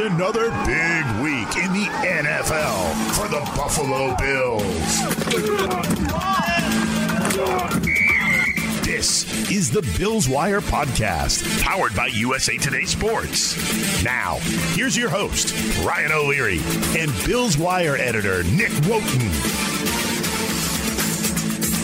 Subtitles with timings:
[0.00, 4.62] Another big week in the NFL for the Buffalo Bills.
[8.84, 14.04] This is the Bills Wire podcast, powered by USA Today Sports.
[14.04, 14.36] Now,
[14.74, 15.52] here's your host,
[15.84, 16.60] Ryan O'Leary,
[16.96, 19.67] and Bills Wire editor, Nick Wojton.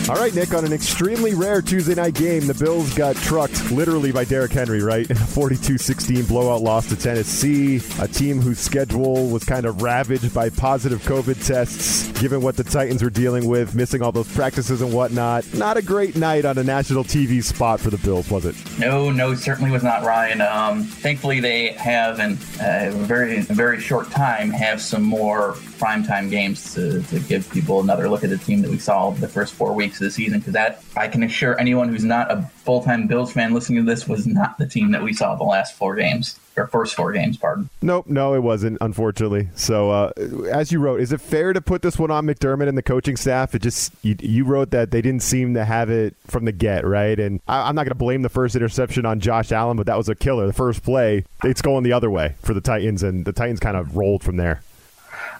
[0.07, 4.11] All right, Nick, on an extremely rare Tuesday night game, the Bills got trucked literally
[4.11, 5.09] by Derrick Henry, right?
[5.09, 9.81] In a 42 16 blowout loss to Tennessee, a team whose schedule was kind of
[9.81, 14.31] ravaged by positive COVID tests, given what the Titans were dealing with, missing all those
[14.31, 15.43] practices and whatnot.
[15.55, 18.55] Not a great night on a national TV spot for the Bills, was it?
[18.77, 20.39] No, no, certainly was not, Ryan.
[20.39, 26.73] Um, thankfully, they have, in a very, very short time, have some more primetime games
[26.73, 29.73] to, to give people another look at the team that we saw the first four
[29.73, 30.39] weeks of the season.
[30.39, 33.89] Because that, I can assure anyone who's not a full time Bills fan listening to
[33.89, 37.11] this, was not the team that we saw the last four games or first four
[37.11, 37.37] games.
[37.37, 37.69] Pardon.
[37.81, 38.77] Nope, no, it wasn't.
[38.81, 39.49] Unfortunately.
[39.55, 40.11] So, uh,
[40.51, 43.15] as you wrote, is it fair to put this one on McDermott and the coaching
[43.15, 43.55] staff?
[43.55, 46.85] It just you, you wrote that they didn't seem to have it from the get,
[46.85, 47.19] right?
[47.19, 49.97] And I, am not going to blame the first interception on Josh Allen, but that
[49.97, 50.47] was a killer.
[50.47, 53.77] The first play, it's going the other way for the Titans, and the Titans kind
[53.77, 54.61] of rolled from there.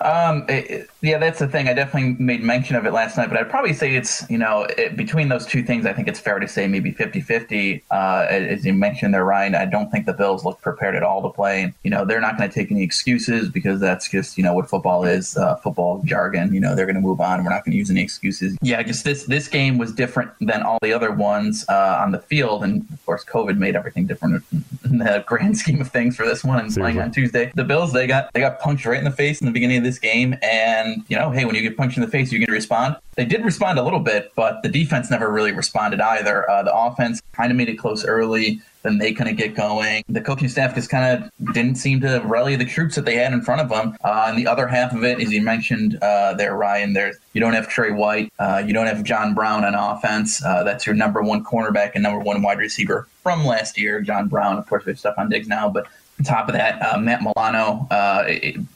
[0.02, 1.68] Um, it, yeah, that's the thing.
[1.68, 4.64] I definitely made mention of it last night, but I'd probably say it's, you know,
[4.78, 7.84] it, between those two things, I think it's fair to say maybe 50 50.
[7.92, 11.22] Uh, as you mentioned there, Ryan, I don't think the Bills look prepared at all
[11.22, 11.74] to play.
[11.84, 14.70] You know, they're not going to take any excuses because that's just, you know, what
[14.70, 16.54] football is, uh, football jargon.
[16.54, 17.44] You know, they're going to move on.
[17.44, 18.58] We're not going to use any excuses.
[18.62, 22.20] Yeah, just this, this game was different than all the other ones uh, on the
[22.20, 22.64] field.
[22.64, 24.44] And of course, COVID made everything different
[24.84, 27.52] in the grand scheme of things for this one and playing on Tuesday.
[27.56, 29.84] The Bills, they got, they got punched right in the face in the beginning of
[29.84, 30.36] this game.
[30.42, 32.96] And, you know, hey, when you get punched in the face, you can respond.
[33.16, 36.50] They did respond a little bit, but the defense never really responded either.
[36.50, 38.62] Uh, the offense kind of made it close early.
[38.84, 40.04] Then they kind of get going.
[40.08, 43.34] The coaching staff just kind of didn't seem to rally the troops that they had
[43.34, 43.98] in front of them.
[44.04, 47.42] Uh, and the other half of it, as you mentioned uh, there, Ryan, there's you
[47.42, 50.44] don't have Tre White, uh, you don't have John Brown on offense.
[50.46, 54.02] Uh, that's your number one cornerback and number one wide receiver from last year.
[54.02, 55.88] John Brown, of course, we have Stefon Diggs now, but
[56.20, 58.32] on top of that, uh, Matt Milano, uh,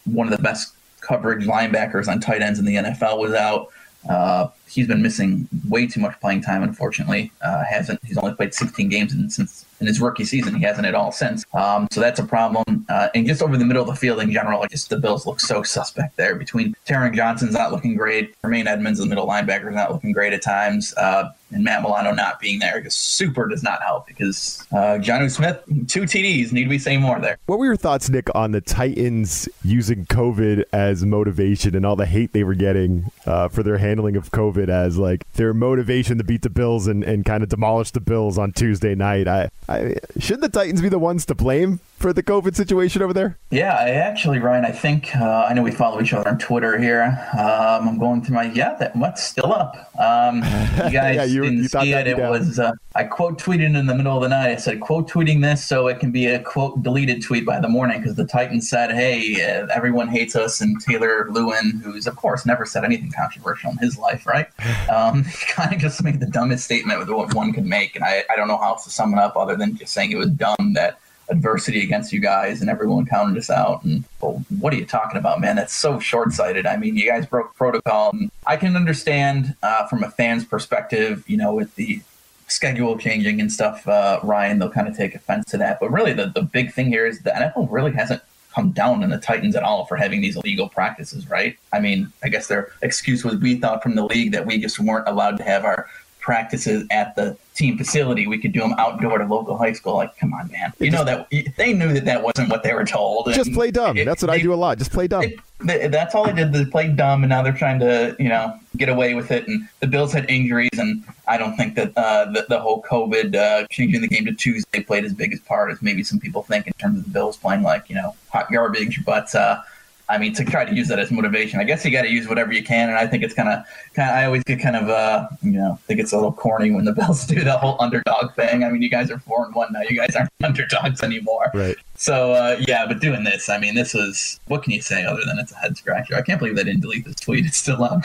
[0.05, 3.69] one of the best coverage linebackers on tight ends in the NFL was out.
[4.09, 6.63] Uh, he's been missing way too much playing time.
[6.63, 10.55] Unfortunately, uh, hasn't he's only played 16 games in, since in his rookie season.
[10.55, 11.45] He hasn't at all since.
[11.53, 12.85] Um, so that's a problem.
[12.89, 15.25] Uh, and just over the middle of the field in general, like just the Bills
[15.25, 16.35] look so suspect there.
[16.35, 20.33] Between Taron Johnson's not looking great, Tremaine Edmunds, the middle linebacker, is not looking great
[20.33, 20.93] at times.
[20.95, 25.61] Uh, and Matt Milano not being there because super does not help because uh, Smith,
[25.87, 27.37] two TDs, need we say more there.
[27.47, 32.05] What were your thoughts, Nick, on the Titans using COVID as motivation and all the
[32.05, 36.23] hate they were getting uh, for their handling of COVID as like their motivation to
[36.23, 39.27] beat the Bills and, and kind of demolish the Bills on Tuesday night?
[39.27, 43.13] I, I should the Titans be the ones to blame for the COVID situation over
[43.13, 43.37] there?
[43.51, 46.79] Yeah, I actually, Ryan, I think uh, I know we follow each other on Twitter
[46.79, 47.03] here.
[47.33, 49.91] Um, I'm going through my yeah, that what's still up.
[49.99, 50.41] Um, you
[50.91, 52.07] guys yeah, you, didn't you see it.
[52.07, 52.31] It down.
[52.31, 54.51] was uh, I quote tweeted in the middle of the night.
[54.51, 57.67] I said quote tweeting this so it can be a quote deleted tweet by the
[57.67, 62.15] morning because the Titans said, "Hey, uh, everyone hates us," and Taylor Lewan, who's of
[62.15, 64.47] course never said anything controversial in his life, right?
[64.89, 68.23] Um, kind of just made the dumbest statement with what one could make, and I,
[68.29, 70.29] I don't know how else to sum it up other than just saying it was
[70.29, 70.99] dumb that
[71.29, 73.83] adversity against you guys and everyone counted us out.
[73.83, 75.55] And well, what are you talking about, man?
[75.55, 76.65] That's so short sighted.
[76.65, 78.11] I mean, you guys broke protocol.
[78.11, 82.01] And I can understand uh, from a fan's perspective, you know, with the
[82.47, 85.79] schedule changing and stuff, uh, Ryan, they'll kind of take offense to that.
[85.79, 88.21] But really, the, the big thing here is the NFL really hasn't
[88.53, 91.57] come down on the Titans at all for having these illegal practices, right?
[91.71, 94.79] I mean, I guess their excuse was we thought from the league that we just
[94.79, 95.87] weren't allowed to have our
[96.19, 98.27] practices at the team facility.
[98.27, 99.95] We could do them outdoor at a local high school.
[99.95, 100.73] Like, come on, man.
[100.79, 103.31] You know that they knew that that wasn't what they were told.
[103.33, 103.97] Just play dumb.
[103.97, 104.77] It, that's what they, I do a lot.
[104.77, 105.23] Just play dumb.
[105.23, 106.53] It, that's all they did.
[106.53, 109.47] They played dumb, and now they're trying to, you know, get away with it.
[109.47, 113.35] And the Bills had injuries, and I don't think that uh, the, the, whole COVID
[113.35, 116.43] uh, changing the game to Tuesday played as big as part as maybe some people
[116.43, 119.03] think in terms of the Bills playing like, you know, hot garbage.
[119.03, 119.61] But uh,
[120.09, 122.27] I mean, to try to use that as motivation, I guess you got to use
[122.27, 122.89] whatever you can.
[122.89, 123.63] And I think it's kind of,
[123.93, 126.85] kind I always get kind of, uh, you know, think it's a little corny when
[126.85, 128.63] the Bills do the whole underdog thing.
[128.63, 129.81] I mean, you guys are four and one now.
[129.81, 131.51] You guys aren't underdogs anymore.
[131.53, 131.77] Right.
[131.95, 135.21] So uh, yeah, but doing this, I mean, this was what can you say other
[135.25, 136.15] than it's a head scratcher?
[136.15, 137.45] I can't believe they didn't delete this tweet.
[137.45, 138.01] It's still up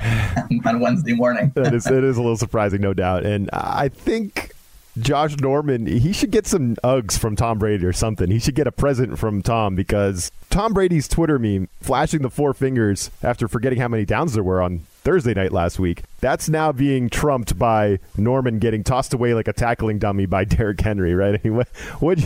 [0.66, 1.52] on Wednesday morning.
[1.56, 1.86] it is.
[1.86, 3.24] It is a little surprising, no doubt.
[3.24, 4.52] And I think
[4.98, 8.30] Josh Norman, he should get some Uggs from Tom Brady or something.
[8.30, 12.54] He should get a present from Tom because Tom Brady's Twitter meme, flashing the four
[12.54, 16.02] fingers after forgetting how many downs there were on Thursday night last week.
[16.18, 20.80] That's now being trumped by Norman getting tossed away like a tackling dummy by Derrick
[20.80, 21.36] Henry, right?
[21.36, 21.68] I mean, what,
[22.00, 22.18] what,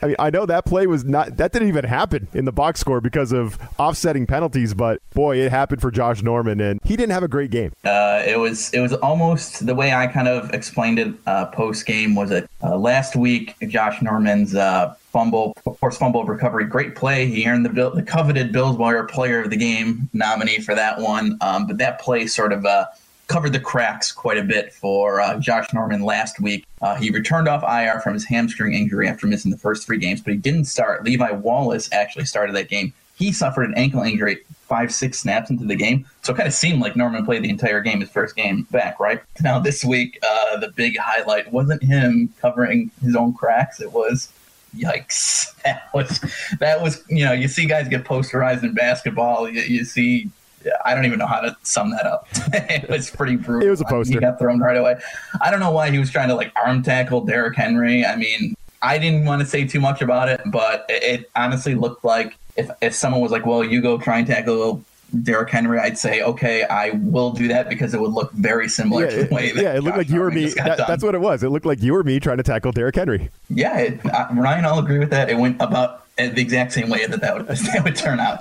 [0.00, 2.80] I mean, I know that play was not that didn't even happen in the box
[2.80, 7.12] score because of offsetting penalties, but boy, it happened for Josh Norman, and he didn't
[7.12, 7.72] have a great game.
[7.84, 11.84] Uh, it was it was almost the way I kind of explained it uh, post
[11.84, 17.26] game was it uh, last week Josh Norman's uh, fumble, forced fumble recovery, great play.
[17.26, 21.36] He earned the the coveted Bills Wire Player of the Game nominee for that one.
[21.40, 22.86] Um, but that play sort of uh,
[23.28, 26.66] covered the cracks quite a bit for uh, Josh Norman last week.
[26.80, 30.20] Uh, he returned off IR from his hamstring injury after missing the first three games,
[30.20, 31.04] but he didn't start.
[31.04, 32.92] Levi Wallace actually started that game.
[33.16, 34.38] He suffered an ankle injury
[34.72, 36.06] five, six snaps into the game.
[36.22, 38.98] So it kind of seemed like Norman played the entire game, his first game back,
[38.98, 39.20] right?
[39.42, 43.80] Now, this week, uh, the big highlight wasn't him covering his own cracks.
[43.80, 44.32] It was
[44.76, 46.20] yikes that was
[46.60, 50.30] that was you know you see guys get posterized in basketball you, you see
[50.84, 52.28] I don't even know how to sum that up.
[52.52, 53.66] it was pretty brutal.
[53.66, 54.14] It was a poster.
[54.14, 54.96] He got thrown right away.
[55.40, 58.04] I don't know why he was trying to like arm tackle Derrick Henry.
[58.04, 61.74] I mean, I didn't want to say too much about it, but it, it honestly
[61.74, 64.84] looked like if if someone was like, "Well, you go try and tackle
[65.22, 69.04] Derrick Henry, I'd say, okay, I will do that because it would look very similar
[69.04, 70.46] yeah, to the way it, Yeah, it looked Josh like you or me.
[70.48, 71.42] That, that's what it was.
[71.42, 73.30] It looked like you or me trying to tackle Derrick Henry.
[73.50, 75.28] Yeah, it, uh, Ryan, I'll agree with that.
[75.28, 78.38] It went about the exact same way that that would, that would turn out.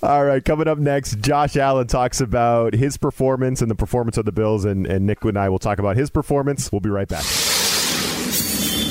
[0.02, 4.24] All right, coming up next, Josh Allen talks about his performance and the performance of
[4.24, 6.70] the Bills, and, and Nick and I will talk about his performance.
[6.72, 7.24] We'll be right back.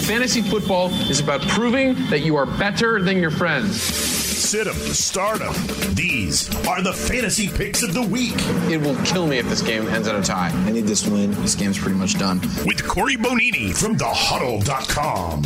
[0.06, 4.05] Fantasy football is about proving that you are better than your friends
[4.46, 5.54] sit them, start them.
[5.96, 8.36] These are the fantasy picks of the week.
[8.70, 10.52] It will kill me if this game ends in a tie.
[10.54, 11.32] I need this win.
[11.42, 12.40] This game's pretty much done.
[12.64, 15.44] With Corey Bonini from thehuddle.com.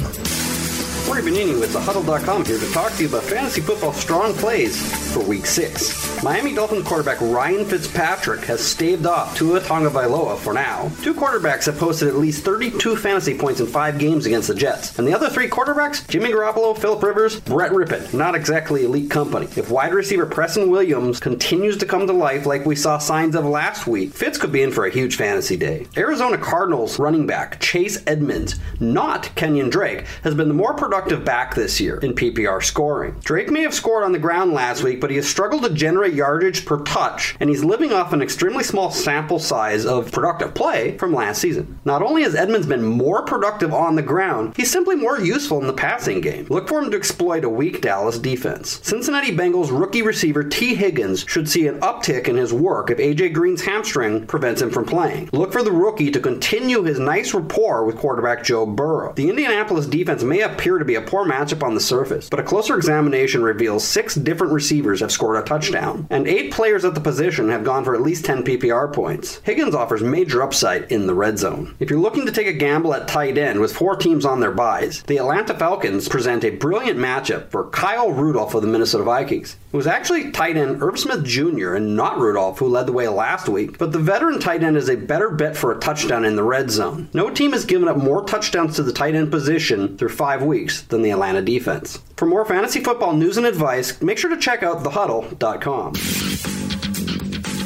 [1.05, 5.23] Corey Bonini with thehuddle.com here to talk to you about fantasy football strong plays for
[5.23, 6.08] week six.
[6.21, 10.91] Miami Dolphins quarterback Ryan Fitzpatrick has staved off Tua Tagovailoa for now.
[11.01, 14.99] Two quarterbacks have posted at least 32 fantasy points in five games against the Jets.
[14.99, 18.13] And the other three quarterbacks, Jimmy Garoppolo, Philip Rivers, Brett Rypien.
[18.13, 19.47] Not exactly elite company.
[19.55, 23.45] If wide receiver Preston Williams continues to come to life like we saw signs of
[23.45, 25.87] last week, Fitz could be in for a huge fantasy day.
[25.95, 31.55] Arizona Cardinals running back Chase Edmonds, not Kenyon Drake, has been the more productive back
[31.55, 33.15] this year in PPR scoring.
[33.23, 36.08] Drake may have scored on the ground last week, but he has struggled to generate
[36.09, 40.97] yardage per touch, and he's living off an extremely small sample size of productive play
[40.97, 41.79] from last season.
[41.85, 45.67] Not only has Edmonds been more productive on the ground, he's simply more useful in
[45.67, 46.47] the passing game.
[46.49, 48.79] Look for him to exploit a weak Dallas defense.
[48.83, 53.33] Cincinnati Bengals rookie receiver Tee Higgins should see an uptick in his work if AJ
[53.33, 55.29] Green's hamstring prevents him from playing.
[55.33, 59.13] Look for the rookie to continue his nice rapport with quarterback Joe Burrow.
[59.13, 62.43] The Indianapolis defense may appear to be a poor matchup on the surface, but a
[62.43, 67.01] closer examination reveals six different receivers have scored a touchdown and eight players at the
[67.01, 69.37] position have gone for at least 10 PPR points.
[69.43, 71.75] Higgins offers major upside in the red zone.
[71.79, 74.51] If you're looking to take a gamble at tight end with four teams on their
[74.51, 79.55] byes, the Atlanta Falcons present a brilliant matchup for Kyle Rudolph of the Minnesota Vikings.
[79.71, 81.75] It was actually tight end Irv Smith Jr.
[81.75, 84.89] and not Rudolph who led the way last week, but the veteran tight end is
[84.89, 87.09] a better bet for a touchdown in the red zone.
[87.13, 90.81] No team has given up more touchdowns to the tight end position through five weeks
[90.83, 91.99] than the Atlanta defense.
[92.19, 95.93] For more fantasy football news and advice, make sure to check out thehuddle.com.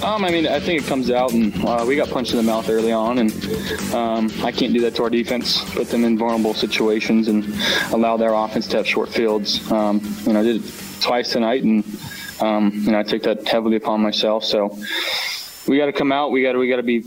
[0.03, 2.43] Um, I mean, I think it comes out, and uh, we got punched in the
[2.43, 3.33] mouth early on, and
[3.95, 5.67] um, I can't do that to our defense.
[5.73, 7.51] Put them in vulnerable situations and
[7.91, 9.71] allow their offense to have short fields.
[9.71, 11.83] Um, you know, I did it twice tonight, and
[12.39, 14.43] um, you know, I take that heavily upon myself.
[14.43, 14.77] So
[15.67, 16.29] we got to come out.
[16.29, 17.03] We got to we got to be,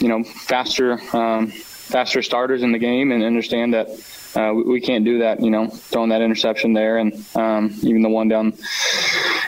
[0.00, 3.88] you know, faster, um, faster starters in the game, and understand that
[4.34, 5.40] uh, we, can't do that.
[5.40, 8.54] You know, throwing that interception there, and um, even the one down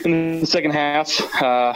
[0.05, 1.09] in the second half.
[1.41, 1.73] Uh,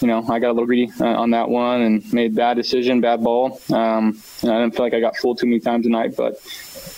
[0.00, 3.00] you know, I got a little greedy uh, on that one and made bad decision,
[3.00, 3.60] bad ball.
[3.72, 6.34] Um, I didn't feel like I got fooled too many times tonight, but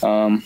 [0.02, 0.42] um,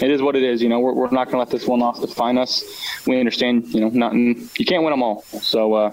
[0.00, 0.62] it is what it is.
[0.62, 2.64] You know, we're, we're not going to let this one loss define us.
[3.06, 4.48] We understand, you know, nothing.
[4.58, 5.22] You can't win them all.
[5.22, 5.90] So, uh,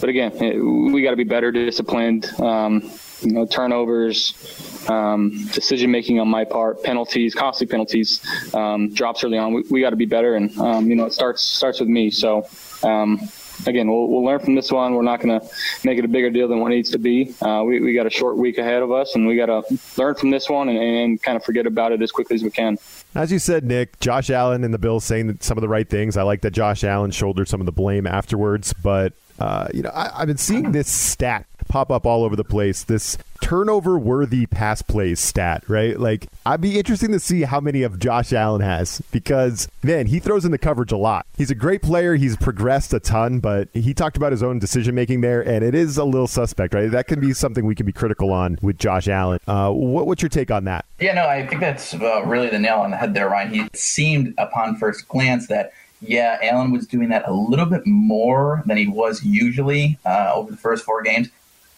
[0.00, 2.26] but again, it, we got to be better disciplined.
[2.40, 2.90] Um,
[3.22, 4.34] you know, turnovers,
[4.88, 8.20] um, decision making on my part, penalties, costly penalties,
[8.54, 9.52] um, drops early on.
[9.52, 12.10] We, we got to be better, and um, you know, it starts starts with me.
[12.10, 12.46] So.
[12.82, 13.28] Um,
[13.66, 14.94] again, we'll, we'll learn from this one.
[14.94, 15.46] We're not going to
[15.84, 17.34] make it a bigger deal than what it needs to be.
[17.40, 20.14] Uh, we, we got a short week ahead of us, and we got to learn
[20.14, 22.78] from this one and, and kind of forget about it as quickly as we can.
[23.14, 26.16] As you said, Nick, Josh Allen and the Bills saying some of the right things.
[26.16, 29.90] I like that Josh Allen shouldered some of the blame afterwards, but uh, you know,
[29.94, 32.84] I, have been seeing this stat pop up all over the place.
[32.84, 35.98] This turnover worthy pass plays stat, right?
[35.98, 40.18] Like, I'd be interesting to see how many of Josh Allen has because, man, he
[40.18, 41.26] throws in the coverage a lot.
[41.36, 42.16] He's a great player.
[42.16, 45.74] He's progressed a ton, but he talked about his own decision making there, and it
[45.74, 46.90] is a little suspect, right?
[46.90, 49.38] That can be something we can be critical on with Josh Allen.
[49.46, 50.84] Uh, what, what's your take on that?
[50.98, 53.54] Yeah, no, I think that's uh, really the nail on the head there, Ryan.
[53.54, 55.72] He seemed upon first glance that
[56.02, 60.50] yeah, Allen was doing that a little bit more than he was usually uh, over
[60.50, 61.28] the first four games.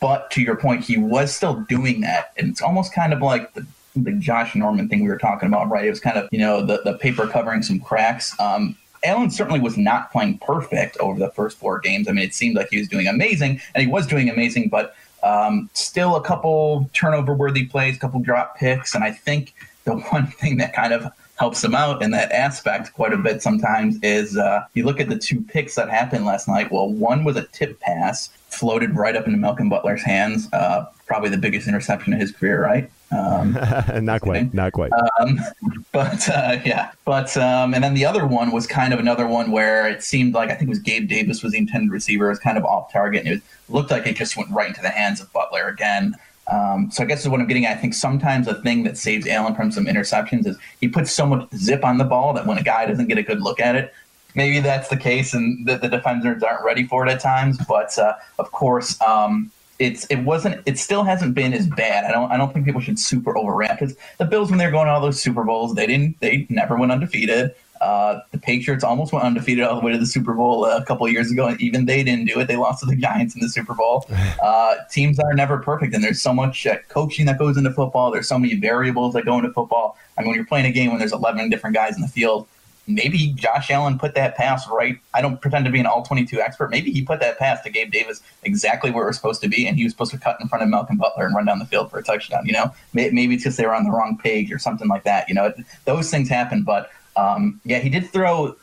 [0.02, 2.32] But to your point, he was still doing that.
[2.36, 5.70] And it's almost kind of like the, the Josh Norman thing we were talking about,
[5.70, 5.86] right?
[5.86, 8.38] It was kind of, you know, the, the paper covering some cracks.
[8.40, 12.08] Um, Allen certainly was not playing perfect over the first four games.
[12.08, 14.96] I mean, it seemed like he was doing amazing, and he was doing amazing, but
[15.22, 18.96] um, still a couple turnover worthy plays, a couple drop picks.
[18.96, 19.54] And I think
[19.84, 23.42] the one thing that kind of helps them out in that aspect quite a bit
[23.42, 26.70] sometimes is uh, you look at the two picks that happened last night.
[26.70, 30.48] Well, one was a tip pass floated right up into Malcolm Butler's hands.
[30.52, 32.88] Uh, probably the biggest interception of his career, right?
[33.10, 33.54] Um,
[34.04, 34.92] not quite, not quite.
[35.20, 35.40] Um,
[35.92, 39.50] but uh, yeah, but um, and then the other one was kind of another one
[39.50, 42.26] where it seemed like I think it was Gabe Davis was the intended receiver.
[42.26, 44.80] It was kind of off target, and it looked like it just went right into
[44.80, 46.14] the hands of Butler again.
[46.50, 47.76] Um, so I guess is what I'm getting at.
[47.76, 51.24] I think sometimes the thing that saves Allen from some interceptions is he puts so
[51.24, 53.76] much zip on the ball that when a guy doesn't get a good look at
[53.76, 53.94] it,
[54.34, 57.58] maybe that's the case and the, the defenders aren't ready for it at times.
[57.68, 62.04] But uh, of course, um, it's it wasn't it still hasn't been as bad.
[62.04, 64.86] I don't I don't think people should super overreact because the Bills when they're going
[64.86, 67.54] to all those Super Bowls they didn't they never went undefeated.
[67.82, 71.08] Uh, the Patriots almost went undefeated all the way to the Super Bowl a couple
[71.08, 72.46] years ago, and even they didn't do it.
[72.46, 74.06] They lost to the Giants in the Super Bowl.
[74.42, 78.10] Uh, teams are never perfect, and there's so much uh, coaching that goes into football.
[78.10, 79.96] There's so many variables that go into football.
[80.16, 82.46] I mean, when you're playing a game when there's 11 different guys in the field,
[82.86, 84.98] maybe Josh Allen put that pass right.
[85.14, 86.70] I don't pretend to be an all 22 expert.
[86.70, 89.66] Maybe he put that pass to Gabe Davis exactly where it was supposed to be,
[89.66, 91.66] and he was supposed to cut in front of Malcolm Butler and run down the
[91.66, 92.44] field for a touchdown.
[92.46, 95.28] You know, maybe it's just they were on the wrong page or something like that.
[95.28, 95.52] You know,
[95.84, 98.56] those things happen, but um, yeah, he did throw.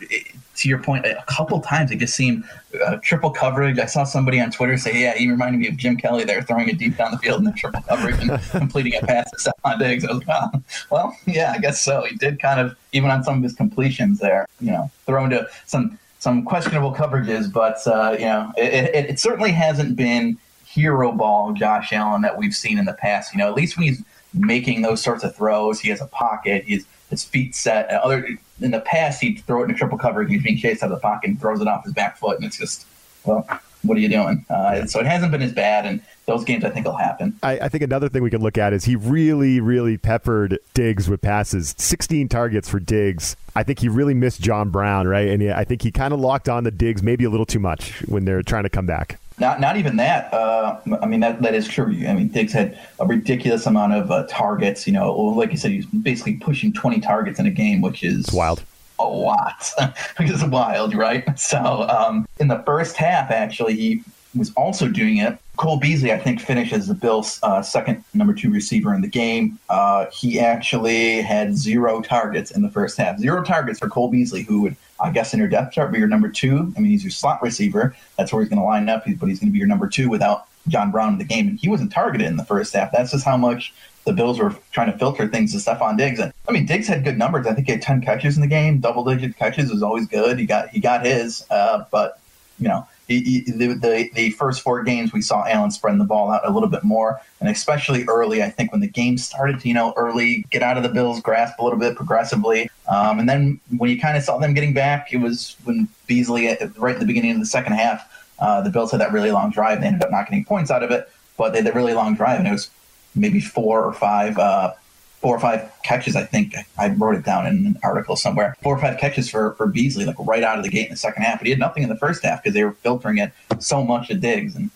[0.56, 2.44] To your point, a couple times it just seemed
[2.86, 3.80] uh, triple coverage.
[3.80, 6.68] I saw somebody on Twitter say, "Yeah, he reminded me of Jim Kelly there, throwing
[6.68, 9.80] it deep down the field in the triple coverage and completing a pass to Stefon
[9.80, 13.24] Diggs." I was like, "Well, yeah, I guess so." He did kind of, even on
[13.24, 18.18] some of his completions there, you know, throw into some some questionable coverages, but uh,
[18.20, 22.78] you know, it, it, it certainly hasn't been hero ball Josh Allen that we've seen
[22.78, 23.34] in the past.
[23.34, 24.04] You know, at least when he's
[24.34, 26.66] making those sorts of throws, he has a pocket.
[26.66, 27.90] He's his feet set.
[27.90, 28.28] Other
[28.62, 30.30] in the past, he'd throw it in a triple coverage.
[30.30, 32.46] He's being chased out of the pocket and throws it off his back foot, and
[32.46, 32.86] it's just
[33.26, 33.48] well,
[33.84, 34.46] what are you doing?
[34.50, 37.38] Uh, so it hasn't been as bad, and those games I think will happen.
[37.42, 41.10] I, I, think another thing we can look at is he really, really peppered Diggs
[41.10, 41.76] with passes.
[41.78, 43.36] 16 targets for Diggs.
[43.56, 45.30] I think he really missed John Brown, right?
[45.30, 48.02] And I think he kind of locked on the Diggs maybe a little too much
[48.08, 49.20] when they're trying to come back.
[49.40, 50.34] Not not even that.
[50.34, 51.88] Uh, I mean that that is true.
[52.08, 54.86] I mean Diggs had a ridiculous amount of uh, targets.
[54.86, 58.26] You know, like you said, he's basically pushing 20 targets in a game, which is
[58.26, 58.64] it's wild.
[59.00, 59.66] A lot,
[60.18, 61.40] which is wild, right?
[61.40, 64.04] So um, in the first half, actually, he
[64.36, 65.38] was also doing it.
[65.58, 69.08] Cole Beasley, I think, finished as the Bills' uh, second number two receiver in the
[69.08, 69.60] game.
[69.70, 73.20] Uh, he actually had zero targets in the first half.
[73.20, 76.08] Zero targets for Cole Beasley, who would I guess in your depth chart, be your
[76.08, 76.74] number two.
[76.76, 77.96] I mean, he's your slot receiver.
[78.18, 80.10] That's where he's going to line up, but he's going to be your number two
[80.10, 81.48] without John Brown in the game.
[81.48, 82.92] And he wasn't targeted in the first half.
[82.92, 83.74] That's just how much
[84.06, 86.20] the Bills were trying to filter things to Stefon Diggs.
[86.20, 87.48] And I mean, Diggs had good numbers.
[87.48, 88.80] I think he had 10 catches in the game.
[88.80, 90.40] Double digit catches was always good.
[90.40, 92.20] He got he got his, uh, but
[92.60, 96.06] you know, he, he, the, the, the first four games we saw Allen spreading the
[96.06, 98.44] ball out a little bit more, and especially early.
[98.44, 101.20] I think when the game started to you know early get out of the Bills'
[101.20, 104.74] grasp a little bit progressively, um, and then when you kind of saw them getting
[104.74, 108.16] back, it was when Beasley right at the beginning of the second half.
[108.38, 109.82] Uh, the Bills had that really long drive.
[109.82, 112.16] They ended up not getting points out of it, but they had a really long
[112.16, 112.70] drive, and it was
[113.16, 114.74] maybe four or five uh,
[115.20, 116.16] four or five catches.
[116.16, 118.56] I think I wrote it down in an article somewhere.
[118.62, 120.98] Four or five catches for, for Beasley, like right out of the gate in the
[120.98, 121.40] second half.
[121.40, 124.10] But he had nothing in the first half because they were filtering it so much
[124.10, 124.56] at Diggs.
[124.56, 124.70] And,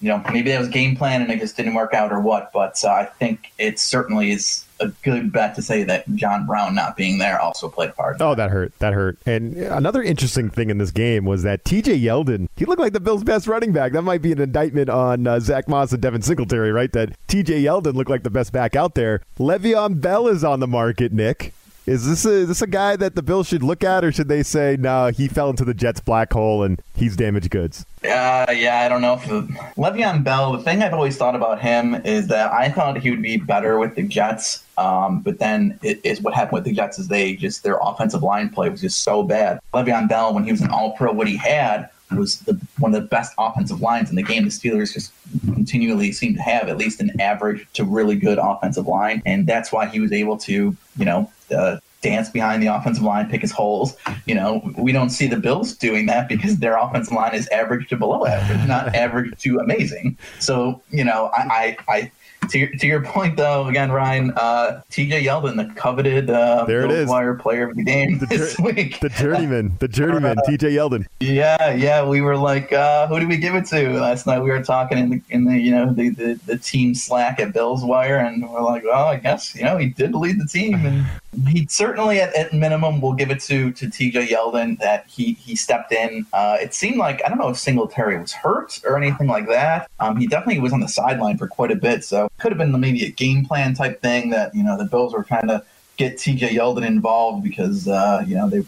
[0.00, 2.52] you know, maybe that was game plan and it just didn't work out or what.
[2.52, 6.74] But uh, I think it certainly is a good bet to say that John Brown
[6.74, 8.16] not being there also played a part.
[8.20, 8.72] Oh, that hurt.
[8.78, 9.18] That hurt.
[9.26, 13.00] And another interesting thing in this game was that TJ Yeldon, he looked like the
[13.00, 13.92] Bills' best running back.
[13.92, 16.92] That might be an indictment on uh, Zach Moss and Devin Singletary, right?
[16.92, 19.22] That TJ Yeldon looked like the best back out there.
[19.38, 21.52] Le'Veon Bell is on the market, Nick.
[21.88, 24.28] Is this a, is this a guy that the Bills should look at, or should
[24.28, 27.86] they say, no, he fell into the Jets' black hole and he's damaged goods?
[28.04, 29.14] Uh, yeah, I don't know.
[29.14, 33.10] If Le'Veon Bell, the thing I've always thought about him is that I thought he
[33.10, 34.64] would be better with the Jets.
[34.76, 38.22] Um, but then it is what happened with the Jets is they just their offensive
[38.22, 39.58] line play was just so bad.
[39.72, 42.94] Le'Veon Bell, when he was an All Pro, what he had it was the, one
[42.94, 44.44] of the best offensive lines in the game.
[44.44, 45.12] The Steelers just
[45.54, 49.72] continually seem to have at least an average to really good offensive line, and that's
[49.72, 53.50] why he was able to, you know, uh, dance behind the offensive line, pick his
[53.50, 53.96] holes.
[54.26, 57.88] You know, we don't see the Bills doing that because their offensive line is average
[57.88, 60.16] to below average, not average to amazing.
[60.38, 62.12] So, you know, I, I, I
[62.48, 66.84] to your, to your point, though, again, Ryan, uh, TJ Yeldon, the coveted uh, there
[66.84, 67.08] it is.
[67.08, 69.00] wire player of the game the this jur- week.
[69.00, 71.06] The journeyman, the journeyman, uh, TJ Yeldon.
[71.20, 74.40] Yeah, yeah, we were like, uh, who did we give it to last night?
[74.40, 77.52] We were talking in the in the you know the, the, the team Slack at
[77.52, 80.84] Bills Wire, and we're like, well, I guess you know he did lead the team,
[80.86, 81.04] and
[81.48, 85.54] he certainly at, at minimum will give it to to TJ Yeldon that he he
[85.56, 86.26] stepped in.
[86.32, 89.90] Uh, it seemed like I don't know if Singletary was hurt or anything like that.
[90.00, 92.78] Um, he definitely was on the sideline for quite a bit, so could have been
[92.80, 95.64] maybe a game plan type thing that you know the Bills were trying to
[95.96, 98.64] get TJ Yeldon involved because uh, you know they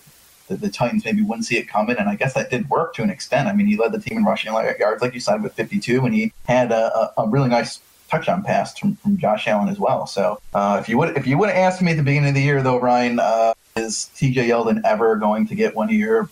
[0.48, 3.02] the, the, Titans maybe wouldn't see it coming, and I guess that did work to
[3.02, 3.48] an extent.
[3.48, 6.12] I mean, he led the team in rushing yards, like you said, with 52, and
[6.12, 10.08] he had a, a, a really nice touchdown pass from, from Josh Allen as well.
[10.08, 12.34] So uh, if you would if you would have asked me at the beginning of
[12.34, 16.28] the year, though, Ryan, uh, is TJ Yeldon ever going to get one of your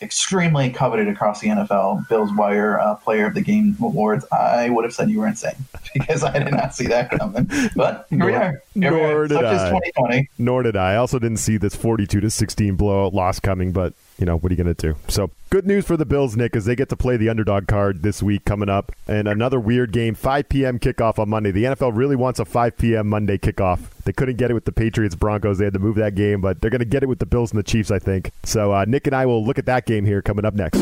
[0.00, 4.84] extremely coveted across the NFL Bills Wire uh, Player of the Game awards, I would
[4.84, 5.54] have said you were insane
[5.94, 7.50] because I did not see that coming.
[7.74, 8.62] But here nor, we are.
[8.74, 9.28] Here nor we are.
[9.28, 9.68] did Such I.
[9.70, 10.30] 2020.
[10.38, 10.92] Nor did I.
[10.92, 14.50] I also didn't see this 42 to 16 blowout loss coming, but you know, what
[14.50, 14.98] are you going to do?
[15.08, 18.02] So, good news for the Bills, Nick, as they get to play the underdog card
[18.02, 18.92] this week coming up.
[19.06, 20.78] And another weird game, 5 p.m.
[20.78, 21.50] kickoff on Monday.
[21.52, 23.08] The NFL really wants a 5 p.m.
[23.08, 23.80] Monday kickoff.
[24.04, 25.58] They couldn't get it with the Patriots Broncos.
[25.58, 27.52] They had to move that game, but they're going to get it with the Bills
[27.52, 28.32] and the Chiefs, I think.
[28.44, 30.78] So, uh, Nick and I will look at that game here coming up next.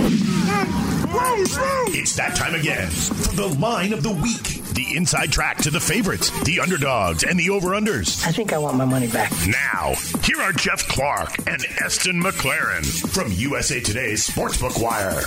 [1.49, 4.65] It's that time again for the line of the week.
[4.75, 8.27] The inside track to the favorites, the underdogs, and the over-unders.
[8.27, 9.31] I think I want my money back.
[9.47, 15.23] Now, here are Jeff Clark and Eston McLaren from USA Today's Sportsbook Wire.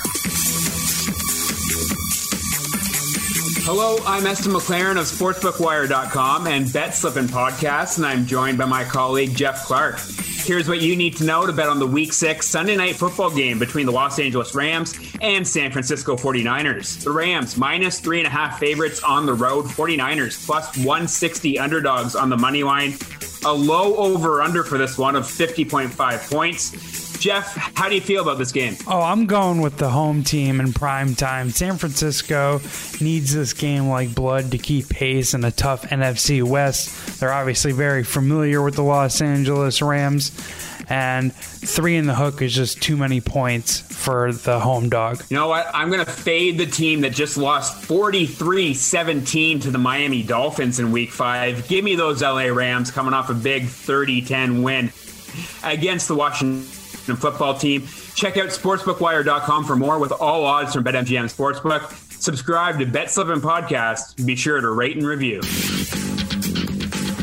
[3.64, 8.84] Hello, I'm Eston McLaren of SportsbookWire.com and Bet Slippin' Podcast, and I'm joined by my
[8.84, 10.00] colleague Jeff Clark.
[10.46, 13.30] Here's what you need to know to bet on the Week 6 Sunday night football
[13.30, 17.04] game between the Los Angeles Rams and San Francisco 49ers.
[17.04, 22.16] The Rams, minus three and a half favorites on the road, 49ers, plus 160 underdogs
[22.16, 22.96] on the money line.
[23.46, 26.99] A low over under for this one of 50.5 points.
[27.20, 28.78] Jeff, how do you feel about this game?
[28.88, 31.50] Oh, I'm going with the home team in prime time.
[31.50, 32.62] San Francisco
[33.02, 37.20] needs this game like blood to keep pace in a tough NFC West.
[37.20, 40.32] They're obviously very familiar with the Los Angeles Rams
[40.90, 45.22] and three in the hook is just too many points for the home dog.
[45.30, 45.70] You know what?
[45.74, 50.80] I'm going to fade the team that just lost 43 17 to the Miami Dolphins
[50.80, 51.68] in week five.
[51.68, 54.92] Give me those LA Rams coming off a big 30 10 win
[55.64, 56.66] against the Washington
[57.18, 57.88] football team.
[58.16, 61.92] Check out sportsbookwire.com for more with all odds from BetMGM Sportsbook.
[62.22, 64.26] Subscribe to Bet Slippin' Podcast.
[64.26, 65.42] Be sure to rate and review.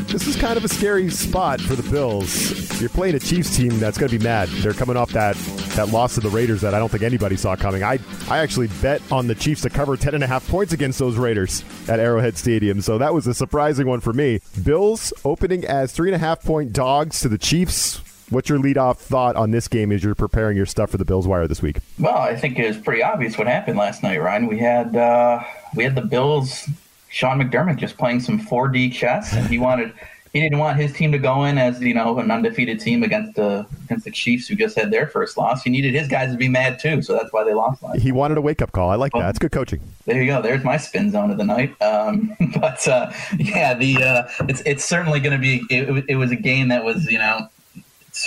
[0.07, 2.81] This is kind of a scary spot for the Bills.
[2.81, 4.49] You're playing a Chiefs team that's going to be mad.
[4.49, 5.35] They're coming off that
[5.75, 7.83] that loss to the Raiders that I don't think anybody saw coming.
[7.83, 10.97] I I actually bet on the Chiefs to cover 10 and a half points against
[10.97, 12.81] those Raiders at Arrowhead Stadium.
[12.81, 14.39] So that was a surprising one for me.
[14.63, 18.01] Bills opening as three and a half point dogs to the Chiefs.
[18.29, 21.25] What's your leadoff thought on this game as you're preparing your stuff for the Bills
[21.25, 21.77] Wire this week?
[21.97, 24.47] Well, I think it was pretty obvious what happened last night, Ryan.
[24.47, 25.41] We had uh,
[25.75, 26.69] we had the Bills,
[27.09, 29.93] Sean McDermott just playing some 4D chess, and he wanted
[30.33, 33.35] he didn't want his team to go in as you know an undefeated team against
[33.35, 35.63] the against the Chiefs who just had their first loss.
[35.63, 37.81] He needed his guys to be mad too, so that's why they lost.
[37.81, 38.89] Last he wanted a wake up call.
[38.89, 39.19] I like that.
[39.19, 39.79] That's good coaching.
[40.05, 40.41] There you go.
[40.41, 41.81] There's my spin zone of the night.
[41.81, 45.63] Um, but uh, yeah, the uh, it's it's certainly going to be.
[45.69, 47.47] It, it was a game that was you know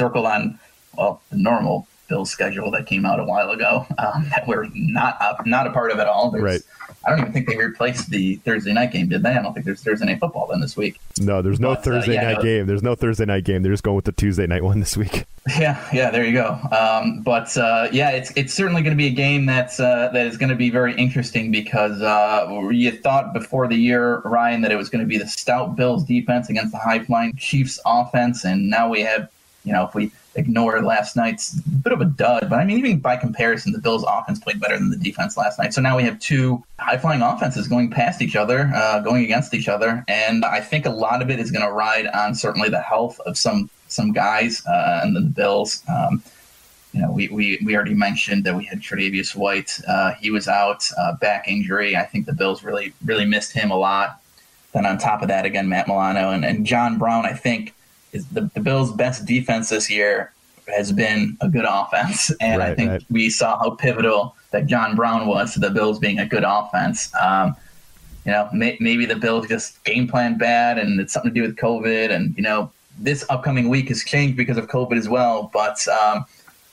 [0.00, 0.58] circled on
[0.96, 5.46] well, the normal bill schedule that came out a while ago um, that we're not
[5.46, 6.30] not a part of at all.
[6.30, 6.60] There's, right.
[7.06, 9.30] I don't even think they replaced the Thursday night game, did they?
[9.30, 11.00] I don't think there's Thursday night football then this week.
[11.18, 12.42] No, there's no but, uh, Thursday uh, yeah, night no.
[12.42, 12.66] game.
[12.66, 13.62] There's no Thursday night game.
[13.62, 15.24] They're just going with the Tuesday night one this week.
[15.58, 16.58] Yeah, yeah, there you go.
[16.70, 20.26] Um, but uh, yeah, it's it's certainly going to be a game that's uh, that
[20.26, 24.70] is going to be very interesting because uh, you thought before the year, Ryan, that
[24.70, 28.44] it was going to be the stout Bills defense against the high flying Chiefs offense,
[28.44, 29.30] and now we have
[29.64, 32.98] you know, if we ignore last night's bit of a dud, but I mean, even
[32.98, 35.74] by comparison, the Bills' offense played better than the defense last night.
[35.74, 39.68] So now we have two high-flying offenses going past each other, uh, going against each
[39.68, 42.80] other, and I think a lot of it is going to ride on certainly the
[42.80, 45.82] health of some some guys uh, and the Bills.
[45.88, 46.22] Um,
[46.92, 49.80] you know, we, we, we already mentioned that we had Tre'Davious White.
[49.86, 51.96] Uh, he was out, uh, back injury.
[51.96, 54.20] I think the Bills really really missed him a lot.
[54.72, 57.26] Then on top of that, again, Matt Milano and, and John Brown.
[57.26, 57.74] I think
[58.12, 60.32] the, the Bills' best defense this year
[60.68, 63.04] has been a good offense, and right, I think right.
[63.10, 67.12] we saw how pivotal that John Brown was to the Bills being a good offense.
[67.20, 67.56] Um,
[68.24, 71.46] you know, may, maybe the Bills just game plan bad, and it's something to do
[71.46, 72.10] with COVID.
[72.10, 75.50] And you know, this upcoming week has changed because of COVID as well.
[75.52, 76.24] But um,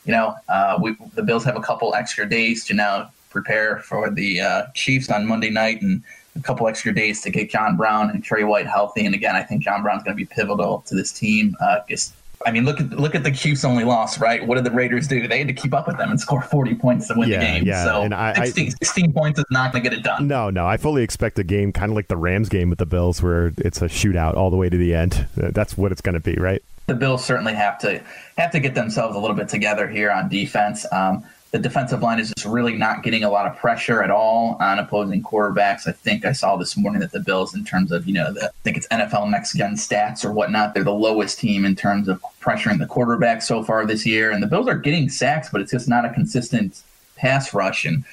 [0.06, 4.10] you know, uh, we, the Bills have a couple extra days to now prepare for
[4.10, 6.04] the uh, Chiefs on Monday night, and
[6.38, 9.06] a couple extra days to get John Brown and Tre White healthy.
[9.06, 11.56] And again, I think John Brown's going to be pivotal to this team.
[11.62, 12.13] Uh, just
[12.45, 14.45] I mean, look at look at the Chiefs' only loss, right?
[14.45, 15.28] What did the Raiders do?
[15.28, 17.45] They had to keep up with them and score 40 points to win Yeah, the
[17.45, 17.63] game.
[17.65, 20.28] yeah, so and I- 16, 16 points is not going to get it done.
[20.28, 20.67] No, no.
[20.67, 23.54] I fully expect a game kind of like the Rams game with the Bills, where
[23.58, 25.28] it's a shootout all the way to the end.
[25.36, 26.62] That's what it's going to be, right?
[26.86, 28.02] the Bills certainly have to
[28.38, 30.86] have to get themselves a little bit together here on defense.
[30.93, 31.26] Um,
[31.58, 34.78] the defensive line is just really not getting a lot of pressure at all on
[34.78, 35.88] opposing quarterbacks.
[35.88, 38.46] I think I saw this morning that the Bills, in terms of you know, the,
[38.46, 42.08] I think it's NFL Next Gen stats or whatnot, they're the lowest team in terms
[42.08, 44.30] of pressuring the quarterback so far this year.
[44.30, 46.84] And the Bills are getting sacks, but it's just not a consistent
[47.15, 47.86] pass rush.
[47.86, 48.06] And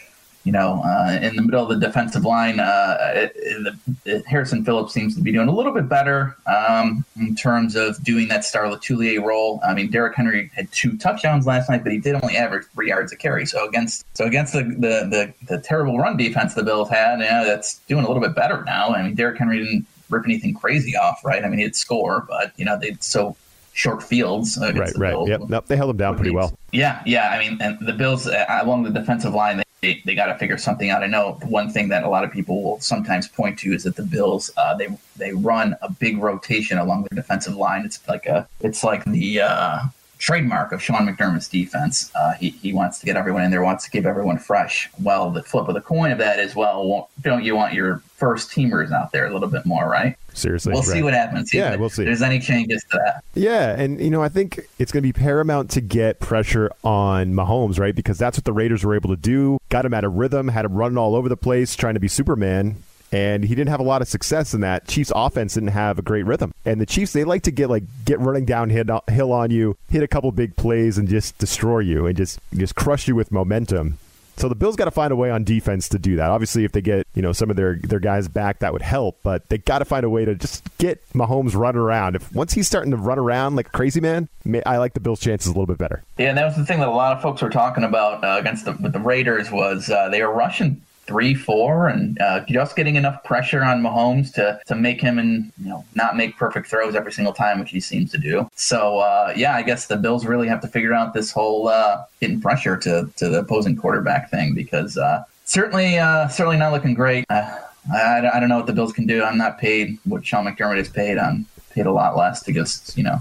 [0.45, 4.65] you know, uh, in the middle of the defensive line, uh, it, it, it- Harrison
[4.65, 8.45] Phillips seems to be doing a little bit better um, in terms of doing that
[8.45, 9.61] Star Lotulelei role.
[9.67, 12.89] I mean, Derrick Henry had two touchdowns last night, but he did only average three
[12.89, 13.47] yards a carry.
[13.47, 17.43] So against so against the the, the, the terrible run defense the Bills had, yeah,
[17.45, 18.91] that's doing a little bit better now.
[18.91, 21.45] I mean, Derrick Henry didn't rip anything crazy off, right?
[21.45, 23.37] I mean, he'd score, but you know, they so
[23.73, 24.59] short fields.
[24.61, 25.13] Right, right.
[25.13, 25.29] Bills.
[25.29, 25.41] Yep.
[25.49, 26.57] Nope, they held them down pretty well.
[26.73, 27.31] Yeah, yeah.
[27.31, 29.65] I mean, and the Bills uh, along the defensive line, they,
[30.05, 31.03] they got to figure something out.
[31.03, 33.97] I know one thing that a lot of people will sometimes point to is that
[33.97, 37.85] the Bills uh, they they run a big rotation along the defensive line.
[37.85, 39.79] It's like a it's like the uh,
[40.18, 42.11] trademark of Sean McDermott's defense.
[42.14, 44.88] Uh, he he wants to get everyone in there, wants to keep everyone fresh.
[45.03, 48.51] Well, the flip of the coin of that is well, don't you want your first
[48.51, 50.16] teamers out there a little bit more, right?
[50.35, 50.73] Seriously.
[50.73, 51.51] We'll see what happens.
[51.51, 52.05] See Yeah, if we'll see.
[52.05, 53.25] There's any changes to that?
[53.35, 57.35] Yeah, and you know, I think it's going to be paramount to get pressure on
[57.35, 57.94] Mahomes, right?
[57.94, 59.59] Because that's what the Raiders were able to do.
[59.68, 62.09] Got him out of rhythm, had him running all over the place, trying to be
[62.09, 64.88] Superman, and he didn't have a lot of success in that.
[64.88, 67.85] Chiefs offense didn't have a great rhythm, and the Chiefs they like to get like
[68.05, 72.07] get running downhill hill on you, hit a couple big plays, and just destroy you
[72.07, 73.99] and just just crush you with momentum.
[74.37, 76.31] So the Bills got to find a way on defense to do that.
[76.31, 79.18] Obviously, if they get you know some of their their guys back, that would help.
[79.23, 82.16] But they got to find a way to just get Mahomes running around.
[82.16, 84.29] If once he's starting to run around like a crazy man,
[84.66, 86.03] I like the Bills' chances a little bit better.
[86.18, 88.38] Yeah, and that was the thing that a lot of folks were talking about uh,
[88.38, 92.77] against the with the Raiders was uh, they were rushing three, four, and uh, just
[92.77, 96.69] getting enough pressure on Mahomes to to make him and you know not make perfect
[96.69, 98.49] throws every single time, which he seems to do.
[98.55, 102.05] So uh, yeah, I guess the Bills really have to figure out this whole uh,
[102.21, 106.95] getting pressure to to the opposing quarterback thing because uh, certainly uh, certainly not looking
[106.95, 107.25] great.
[107.31, 107.59] Uh,
[107.93, 109.23] I, I don't know what the Bills can do.
[109.23, 111.19] I'm not paid what Sean McDermott is paid.
[111.19, 113.21] I'm paid a lot less to just you know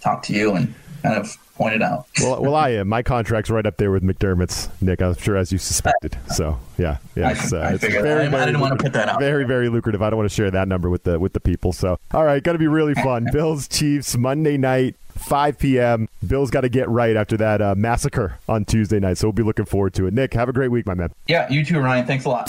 [0.00, 2.06] talk to you and kind of pointed out.
[2.20, 2.88] Well, well, I am.
[2.88, 5.02] My contract's right up there with McDermott's, Nick.
[5.02, 6.16] I'm sure, as you suspected.
[6.34, 8.06] So, yeah, yeah, I- it's, uh, I it's figured.
[8.06, 10.02] I didn't- I didn't wanna put that out Very, very lucrative.
[10.02, 11.72] I don't want to share that number with the with the people.
[11.72, 13.26] So, all right, going to be really fun.
[13.32, 14.96] Bills Chiefs Monday night.
[15.18, 16.08] 5 p.m.
[16.24, 19.18] Bills got to get right after that uh, massacre on Tuesday night.
[19.18, 20.14] So we'll be looking forward to it.
[20.14, 21.10] Nick, have a great week, my man.
[21.26, 22.06] Yeah, you too, Ryan.
[22.06, 22.48] Thanks a lot.